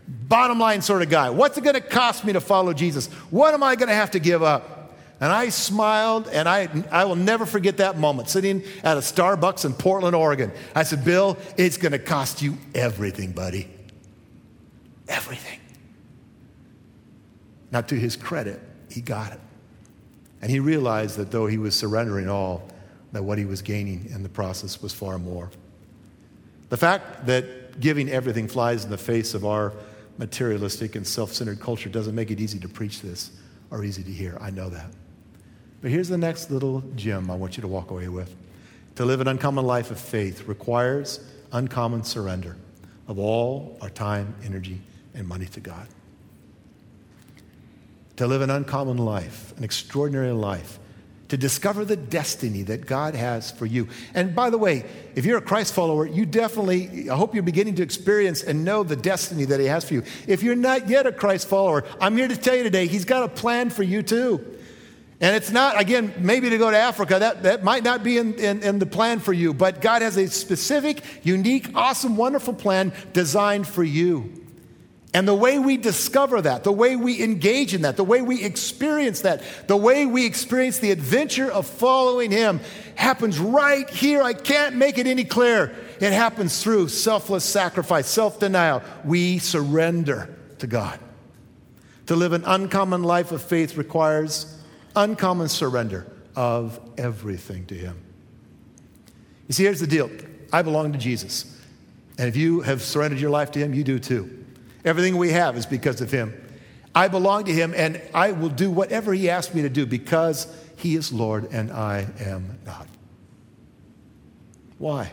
[0.07, 1.29] bottom line sort of guy.
[1.29, 3.07] What's it going to cost me to follow Jesus?
[3.29, 4.93] What am I going to have to give up?
[5.19, 9.63] And I smiled, and I, I will never forget that moment sitting at a Starbucks
[9.63, 10.51] in Portland, Oregon.
[10.75, 13.69] I said, Bill, it's going to cost you everything, buddy.
[15.07, 15.59] Everything.
[17.71, 18.59] Now, to his credit,
[18.91, 19.39] he got it.
[20.41, 22.67] And he realized that though he was surrendering all,
[23.13, 25.49] that what he was gaining in the process was far more.
[26.69, 29.71] The fact that giving everything flies in the face of our
[30.17, 33.31] materialistic and self centered culture doesn't make it easy to preach this
[33.71, 34.37] or easy to hear.
[34.39, 34.91] I know that.
[35.81, 38.33] But here's the next little gem I want you to walk away with.
[38.95, 41.19] To live an uncommon life of faith requires
[41.51, 42.55] uncommon surrender
[43.07, 44.79] of all our time, energy,
[45.13, 45.87] and money to God.
[48.17, 50.79] To live an uncommon life, an extraordinary life,
[51.33, 53.87] to discover the destiny that God has for you.
[54.13, 57.73] And by the way, if you're a Christ follower, you definitely, I hope you're beginning
[57.77, 60.03] to experience and know the destiny that He has for you.
[60.27, 63.23] If you're not yet a Christ follower, I'm here to tell you today, He's got
[63.23, 64.45] a plan for you too.
[65.21, 68.35] And it's not, again, maybe to go to Africa, that, that might not be in,
[68.35, 72.93] in, in the plan for you, but God has a specific, unique, awesome, wonderful plan
[73.13, 74.42] designed for you.
[75.15, 78.43] And the way we discover that, the way we engage in that, the way we
[78.43, 82.59] experience that, the way we experience the adventure of following Him
[82.95, 84.23] happens right here.
[84.23, 85.71] I can't make it any clearer.
[85.99, 88.81] It happens through selfless sacrifice, self denial.
[89.05, 90.99] We surrender to God.
[92.07, 94.59] To live an uncommon life of faith requires
[94.95, 98.01] uncommon surrender of everything to Him.
[99.47, 100.09] You see, here's the deal
[100.51, 101.55] I belong to Jesus.
[102.17, 104.42] And if you have surrendered your life to Him, you do too.
[104.85, 106.33] Everything we have is because of Him.
[106.95, 110.47] I belong to Him, and I will do whatever He asks me to do because
[110.75, 112.87] He is Lord and I am not.
[114.77, 115.11] Why?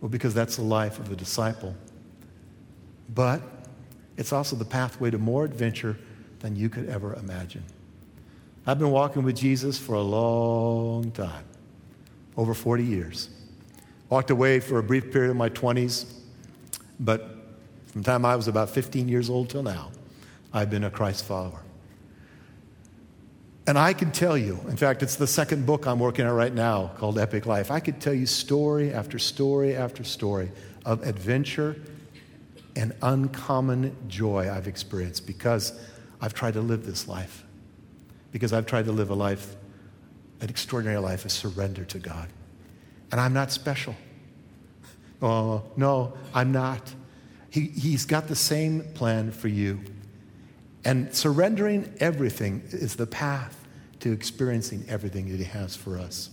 [0.00, 1.74] Well, because that's the life of a disciple.
[3.14, 3.42] But
[4.16, 5.96] it's also the pathway to more adventure
[6.40, 7.64] than you could ever imagine.
[8.66, 11.44] I've been walking with Jesus for a long time,
[12.36, 13.28] over 40 years.
[14.08, 16.10] Walked away for a brief period in my 20s,
[16.98, 17.33] but
[17.94, 19.92] from the time I was about 15 years old till now,
[20.52, 21.62] I've been a Christ follower.
[23.68, 26.52] And I can tell you, in fact, it's the second book I'm working on right
[26.52, 27.70] now called Epic Life.
[27.70, 30.50] I could tell you story after story after story
[30.84, 31.76] of adventure
[32.74, 35.72] and uncommon joy I've experienced because
[36.20, 37.44] I've tried to live this life.
[38.32, 39.54] Because I've tried to live a life,
[40.40, 42.28] an extraordinary life of surrender to God.
[43.12, 43.94] And I'm not special.
[45.22, 46.92] Oh, no, I'm not.
[47.54, 49.78] He, he's got the same plan for you.
[50.84, 53.56] And surrendering everything is the path
[54.00, 56.30] to experiencing everything that He has for us.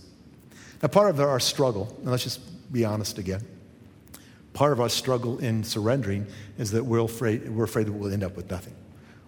[0.82, 2.40] Now, part of our struggle, and let's just
[2.72, 3.40] be honest again,
[4.52, 6.26] part of our struggle in surrendering
[6.58, 8.74] is that we're afraid, we're afraid that we'll end up with nothing.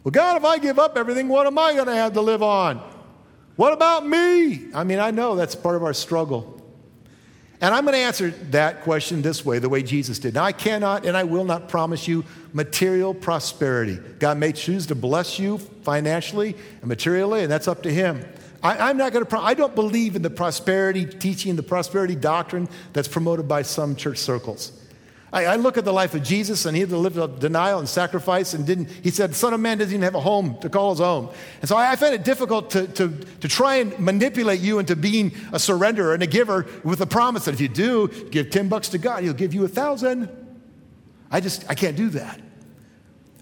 [0.02, 2.42] Well, God, if I give up everything, what am I going to have to live
[2.42, 2.78] on?
[3.54, 4.72] What about me?
[4.74, 6.53] I mean, I know that's part of our struggle.
[7.60, 10.34] And I'm going to answer that question this way, the way Jesus did.
[10.34, 13.98] Now, I cannot and I will not promise you material prosperity.
[14.18, 18.24] God may choose to bless you financially and materially, and that's up to Him.
[18.62, 22.14] I, am not going to, pro- I don't believe in the prosperity teaching, the prosperity
[22.14, 24.72] doctrine that's promoted by some church circles.
[25.34, 28.54] I, I look at the life of Jesus, and he lived a denial and sacrifice,
[28.54, 28.88] and didn't.
[28.88, 31.28] He said, "Son of Man doesn't even have a home to call his own."
[31.60, 34.94] And so I, I find it difficult to, to, to try and manipulate you into
[34.94, 38.68] being a surrenderer and a giver with the promise that if you do give ten
[38.68, 40.28] bucks to God, He'll give you a thousand.
[41.32, 42.40] I just I can't do that.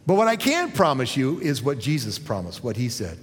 [0.06, 3.18] But what I can promise you is what Jesus promised, what He said,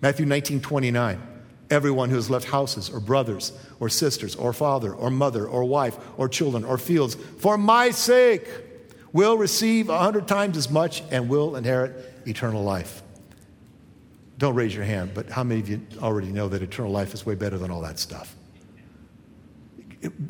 [0.00, 1.35] Matthew 19, 29.
[1.68, 5.96] Everyone who has left houses or brothers or sisters or father or mother or wife
[6.16, 8.48] or children or fields for my sake
[9.12, 13.02] will receive a hundred times as much and will inherit eternal life.
[14.38, 17.24] Don't raise your hand, but how many of you already know that eternal life is
[17.24, 18.36] way better than all that stuff?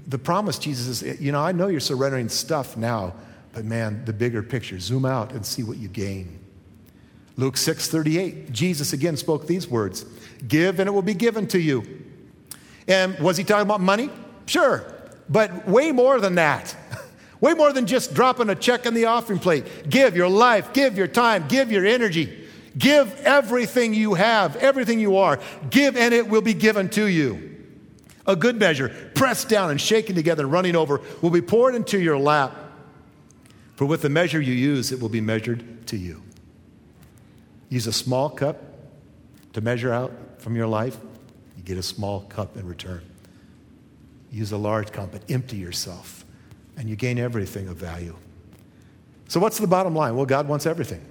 [0.06, 3.14] The promise, Jesus, is you know, I know you're surrendering stuff now,
[3.52, 6.35] but man, the bigger picture, zoom out and see what you gain.
[7.36, 10.04] Luke 6 38, Jesus again spoke these words
[10.46, 12.04] Give and it will be given to you.
[12.88, 14.10] And was he talking about money?
[14.46, 14.84] Sure,
[15.28, 16.76] but way more than that.
[17.38, 19.90] Way more than just dropping a check in the offering plate.
[19.90, 22.46] Give your life, give your time, give your energy.
[22.78, 25.38] Give everything you have, everything you are.
[25.70, 27.56] Give and it will be given to you.
[28.26, 32.00] A good measure, pressed down and shaken together and running over, will be poured into
[32.00, 32.56] your lap.
[33.76, 36.22] For with the measure you use, it will be measured to you.
[37.76, 38.56] Use a small cup
[39.52, 40.96] to measure out from your life,
[41.58, 43.02] you get a small cup in return.
[44.30, 46.24] Use a large cup, but empty yourself,
[46.78, 48.16] and you gain everything of value.
[49.28, 50.16] So, what's the bottom line?
[50.16, 51.04] Well, God wants everything.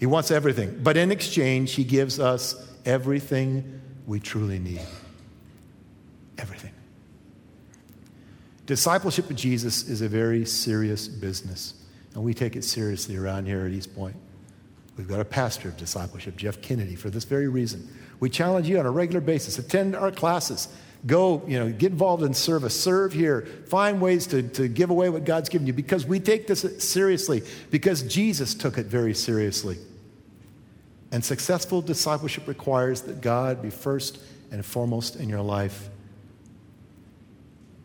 [0.00, 0.80] He wants everything.
[0.82, 4.82] But in exchange, He gives us everything we truly need.
[6.36, 6.72] Everything.
[8.66, 11.74] Discipleship of Jesus is a very serious business,
[12.14, 14.16] and we take it seriously around here at East Point.
[14.98, 17.88] We've got a pastor of discipleship, Jeff Kennedy, for this very reason.
[18.18, 19.56] We challenge you on a regular basis.
[19.56, 20.66] Attend our classes.
[21.06, 22.78] Go, you know, get involved in service.
[22.78, 23.42] Serve here.
[23.68, 27.44] Find ways to, to give away what God's given you because we take this seriously,
[27.70, 29.78] because Jesus took it very seriously.
[31.12, 34.18] And successful discipleship requires that God be first
[34.50, 35.88] and foremost in your life,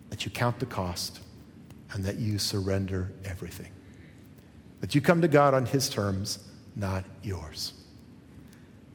[0.10, 1.20] that you count the cost,
[1.92, 3.70] and that you surrender everything.
[4.82, 6.40] That you come to God on His terms
[6.76, 7.74] not yours.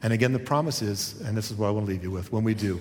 [0.01, 2.31] And again, the promise is, and this is what I want to leave you with
[2.31, 2.79] when we do,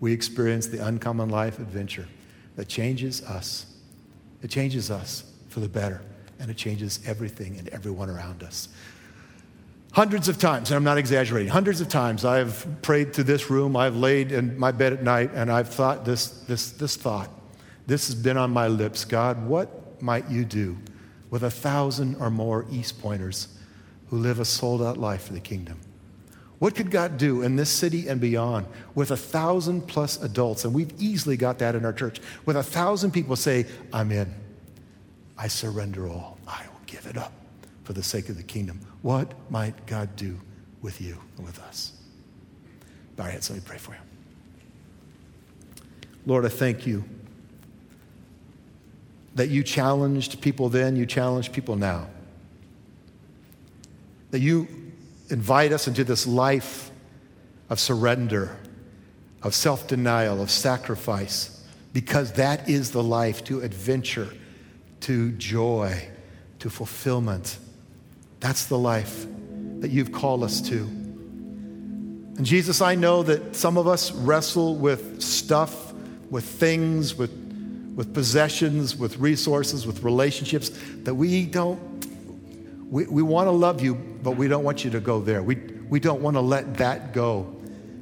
[0.00, 2.08] we experience the uncommon life adventure
[2.56, 3.66] that changes us.
[4.42, 6.02] It changes us for the better,
[6.38, 8.68] and it changes everything and everyone around us.
[9.92, 13.76] Hundreds of times, and I'm not exaggerating, hundreds of times I've prayed to this room,
[13.76, 17.28] I've laid in my bed at night, and I've thought this, this, this thought.
[17.86, 19.04] This has been on my lips.
[19.04, 20.78] God, what might you do
[21.30, 23.48] with a thousand or more East Pointers
[24.12, 25.80] who live a sold out life for the kingdom.
[26.58, 30.66] What could God do in this city and beyond with a thousand plus adults?
[30.66, 32.20] And we've easily got that in our church.
[32.44, 34.32] With a thousand people say, I'm in.
[35.38, 36.36] I surrender all.
[36.46, 37.32] I will give it up
[37.84, 38.80] for the sake of the kingdom.
[39.00, 40.38] What might God do
[40.82, 41.94] with you and with us?
[43.16, 44.00] Bow your heads, let me pray for you.
[46.26, 47.02] Lord, I thank you
[49.36, 52.08] that you challenged people then, you challenge people now
[54.32, 54.66] that you
[55.28, 56.90] invite us into this life
[57.70, 58.56] of surrender,
[59.42, 64.28] of self denial, of sacrifice, because that is the life to adventure,
[65.00, 66.08] to joy,
[66.58, 67.58] to fulfillment.
[68.40, 69.26] That's the life
[69.80, 70.78] that you've called us to.
[70.78, 75.92] And Jesus, I know that some of us wrestle with stuff,
[76.30, 77.30] with things, with,
[77.94, 80.70] with possessions, with resources, with relationships
[81.02, 81.78] that we don't
[82.92, 85.42] we, we want to love you, but we don't want you to go there.
[85.42, 87.56] We, we don't want to let that go.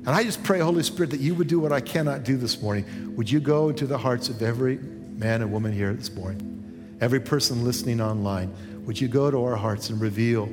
[0.04, 2.60] And I just pray, Holy Spirit, that you would do what I cannot do this
[2.60, 3.14] morning.
[3.14, 7.20] Would you go into the hearts of every man and woman here this morning, every
[7.20, 8.52] person listening online?
[8.84, 10.46] Would you go to our hearts and reveal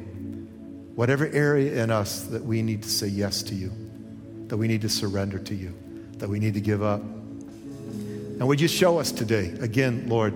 [0.93, 3.71] whatever area in us that we need to say yes to you,
[4.49, 5.73] that we need to surrender to you,
[6.17, 7.01] that we need to give up?
[7.01, 10.35] And would you show us today, again, Lord,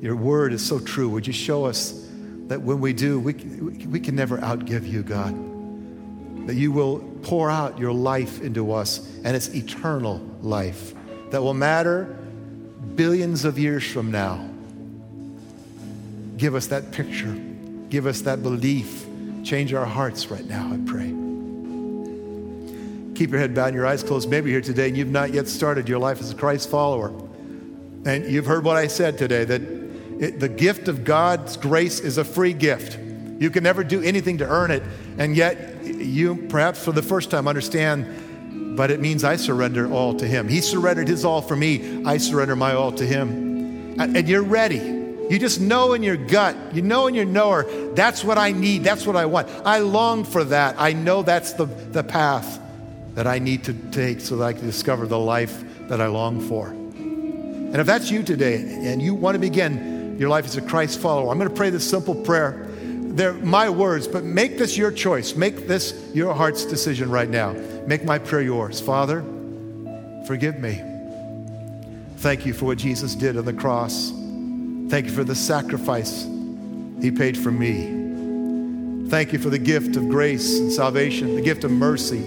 [0.00, 1.10] your word is so true.
[1.10, 2.03] Would you show us?
[2.48, 5.34] That when we do, we, we can never outgive you, God.
[6.46, 10.94] That you will pour out your life into us, and it's eternal life
[11.30, 12.16] that will matter
[12.94, 14.48] billions of years from now.
[16.36, 17.34] Give us that picture,
[17.88, 19.06] give us that belief.
[19.42, 21.14] Change our hearts right now, I pray.
[23.14, 24.30] Keep your head bowed and your eyes closed.
[24.30, 27.12] Maybe you're here today and you've not yet started your life as a Christ follower.
[28.06, 29.60] And you've heard what I said today that
[30.20, 32.98] it, the gift of God's grace is a free gift.
[33.38, 34.82] You can never do anything to earn it.
[35.18, 40.14] And yet, you perhaps for the first time understand, but it means I surrender all
[40.14, 40.48] to Him.
[40.48, 42.04] He surrendered His all for me.
[42.04, 44.00] I surrender my all to Him.
[44.00, 44.78] And you're ready.
[45.30, 48.84] You just know in your gut, you know in your knower, that's what I need,
[48.84, 49.48] that's what I want.
[49.64, 50.76] I long for that.
[50.78, 52.60] I know that's the, the path
[53.14, 56.40] that I need to take so that I can discover the life that I long
[56.40, 56.68] for.
[56.68, 61.00] And if that's you today and you want to begin, your life as a Christ
[61.00, 61.30] follower.
[61.30, 62.66] I'm going to pray this simple prayer.
[62.70, 65.36] They're my words, but make this your choice.
[65.36, 67.52] Make this your heart's decision right now.
[67.86, 68.80] Make my prayer yours.
[68.80, 69.22] Father,
[70.26, 70.80] forgive me.
[72.18, 74.10] Thank you for what Jesus did on the cross.
[74.88, 76.24] Thank you for the sacrifice
[77.00, 79.08] he paid for me.
[79.10, 82.22] Thank you for the gift of grace and salvation, the gift of mercy,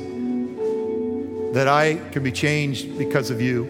[1.54, 3.66] that I can be changed because of you.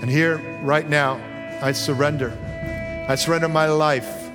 [0.00, 1.20] And here, right now,
[1.62, 2.36] I surrender.
[3.08, 4.30] I surrender my life,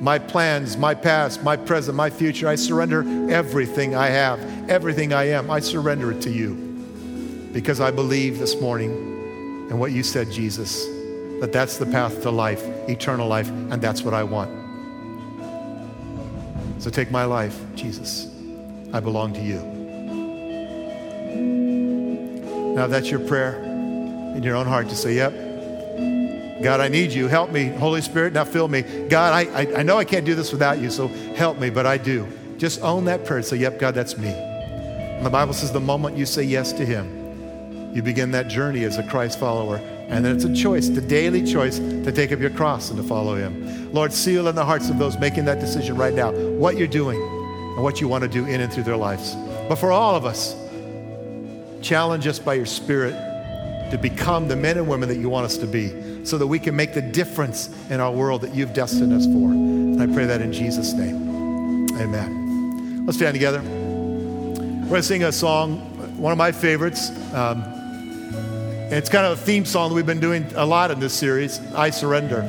[0.00, 2.48] my plans, my past, my present, my future.
[2.48, 5.50] I surrender everything I have, everything I am.
[5.50, 6.54] I surrender it to you
[7.52, 8.90] because I believe this morning
[9.70, 10.86] in what you said, Jesus,
[11.40, 14.50] that that's the path to life, eternal life, and that's what I want.
[16.82, 18.28] So take my life, Jesus.
[18.94, 19.60] I belong to you.
[22.74, 23.62] Now, that's your prayer
[24.34, 25.51] in your own heart to say, Yep,
[26.62, 27.28] God, I need you.
[27.28, 27.66] Help me.
[27.66, 28.82] Holy Spirit, now fill me.
[29.08, 31.86] God, I, I, I know I can't do this without you, so help me, but
[31.86, 32.26] I do.
[32.56, 33.42] Just own that prayer.
[33.42, 34.28] Say, Yep, God, that's me.
[34.28, 38.84] And the Bible says the moment you say yes to Him, you begin that journey
[38.84, 39.76] as a Christ follower.
[39.76, 43.02] And then it's a choice, the daily choice to take up your cross and to
[43.02, 43.92] follow Him.
[43.92, 47.20] Lord, seal in the hearts of those making that decision right now what you're doing
[47.20, 49.34] and what you want to do in and through their lives.
[49.68, 50.54] But for all of us,
[51.82, 53.12] challenge us by your Spirit
[53.90, 56.58] to become the men and women that you want us to be so that we
[56.58, 59.50] can make the difference in our world that you've destined us for.
[59.50, 61.90] And I pray that in Jesus' name.
[61.98, 63.04] Amen.
[63.04, 63.60] Let's stand together.
[63.60, 65.78] We're going to sing a song,
[66.18, 67.10] one of my favorites.
[67.34, 67.64] Um,
[68.90, 71.58] it's kind of a theme song that we've been doing a lot in this series
[71.74, 72.42] I Surrender.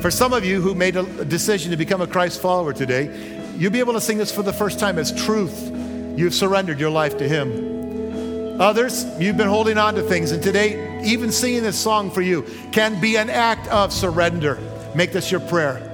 [0.00, 3.10] For some of you who made a decision to become a Christ follower today,
[3.56, 5.70] you'll be able to sing this for the first time as truth.
[6.16, 8.60] You've surrendered your life to Him.
[8.60, 12.42] Others, you've been holding on to things, and today, even singing this song for you
[12.72, 14.58] can be an act of surrender.
[14.94, 15.92] Make this your prayer.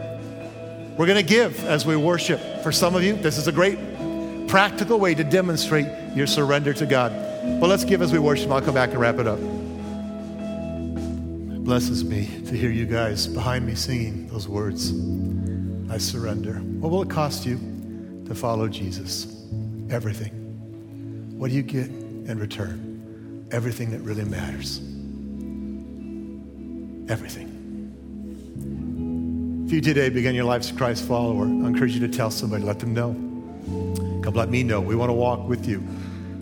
[0.97, 2.41] We're going to give as we worship.
[2.63, 3.79] For some of you, this is a great
[4.49, 7.13] practical way to demonstrate your surrender to God.
[7.61, 8.51] But let's give as we worship.
[8.51, 9.39] I'll come back and wrap it up.
[9.39, 14.93] It blesses me to hear you guys behind me singing those words.
[15.91, 16.55] I surrender.
[16.55, 17.59] What will it cost you
[18.27, 19.27] to follow Jesus?
[19.91, 21.39] Everything.
[21.39, 21.89] What do you get?
[22.27, 22.89] in return
[23.51, 24.81] everything that really matters.
[27.13, 27.47] Everything.
[29.67, 32.31] If you today begin your life as a Christ follower, I encourage you to tell
[32.31, 33.13] somebody, let them know.
[34.23, 34.81] Come let me know.
[34.81, 35.87] We want to walk with you.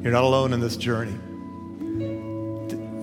[0.01, 1.17] You're not alone in this journey.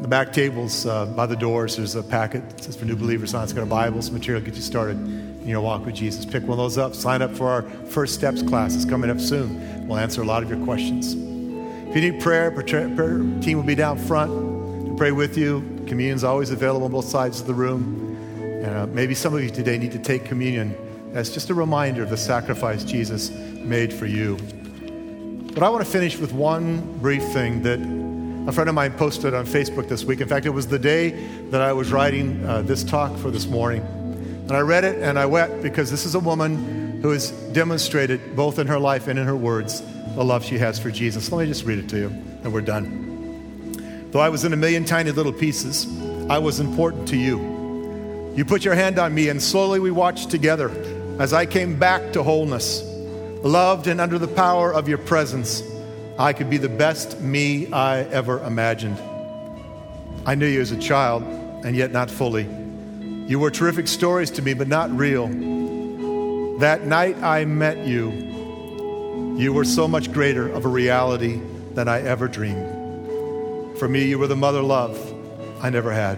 [0.02, 3.34] The back tables uh, by the doors, there's a packet that says for new believers.
[3.34, 6.24] It's got a Bible, some material to get you started in your walk with Jesus.
[6.24, 6.96] Pick one of those up.
[6.96, 8.76] Sign up for our First Steps class.
[8.76, 9.86] It's coming up soon.
[9.90, 11.16] We'll answer a lot of your questions.
[11.90, 14.32] If you need prayer, prayer team will be down front
[14.88, 15.77] to pray with you.
[15.88, 18.16] Communion's always available on both sides of the room.
[18.42, 20.76] And uh, maybe some of you today need to take communion
[21.14, 24.38] as just a reminder of the sacrifice Jesus made for you.
[25.54, 27.80] But I want to finish with one brief thing that
[28.48, 30.22] a friend of mine posted on Facebook this week.
[30.22, 31.10] In fact, it was the day
[31.50, 33.82] that I was writing uh, this talk for this morning.
[33.82, 38.36] And I read it and I wept because this is a woman who has demonstrated
[38.36, 39.82] both in her life and in her words
[40.16, 41.32] the love she has for Jesus.
[41.32, 43.07] Let me just read it to you, and we're done.
[44.12, 45.86] Though I was in a million tiny little pieces,
[46.30, 48.34] I was important to you.
[48.36, 50.70] You put your hand on me, and slowly we watched together
[51.20, 52.84] as I came back to wholeness.
[53.44, 55.62] Loved and under the power of your presence,
[56.18, 58.98] I could be the best me I ever imagined.
[60.26, 61.24] I knew you as a child,
[61.66, 62.48] and yet not fully.
[63.28, 65.28] You were terrific stories to me, but not real.
[66.60, 68.12] That night I met you,
[69.38, 71.42] you were so much greater of a reality
[71.74, 72.77] than I ever dreamed.
[73.80, 74.98] For me, you were the mother love
[75.62, 76.18] I never had,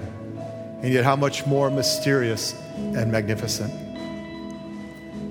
[0.82, 3.74] and yet how much more mysterious and magnificent.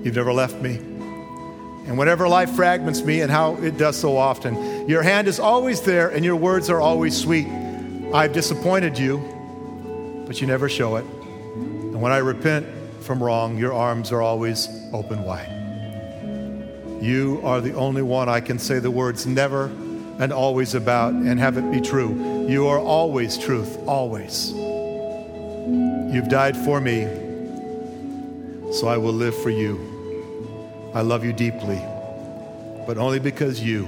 [0.05, 0.75] You've never left me.
[0.75, 5.81] And whenever life fragments me, and how it does so often, your hand is always
[5.81, 7.47] there and your words are always sweet.
[8.13, 9.17] I've disappointed you,
[10.27, 11.05] but you never show it.
[11.05, 12.67] And when I repent
[13.01, 15.49] from wrong, your arms are always open wide.
[17.01, 19.71] You are the only one I can say the words never
[20.19, 22.45] and always about and have it be true.
[22.47, 24.51] You are always truth, always.
[26.13, 27.05] You've died for me,
[28.73, 29.79] so I will live for you.
[30.93, 31.81] I love you deeply,
[32.85, 33.85] but only because you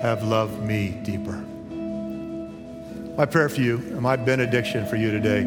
[0.00, 1.44] have loved me deeper.
[3.16, 5.42] My prayer for you and my benediction for you today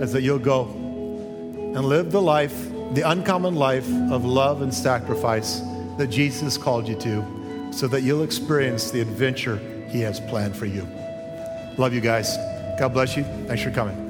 [0.00, 2.54] is that you'll go and live the life,
[2.94, 5.60] the uncommon life of love and sacrifice
[5.96, 7.37] that Jesus called you to
[7.70, 9.58] so that you'll experience the adventure
[9.88, 10.86] he has planned for you.
[11.78, 12.36] Love you guys.
[12.78, 13.24] God bless you.
[13.46, 14.07] Thanks for coming.